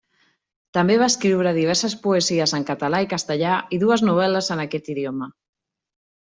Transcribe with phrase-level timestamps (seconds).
[0.77, 5.31] També va escriure diverses poesies en català i castellà i dues novel·les en aquest idioma.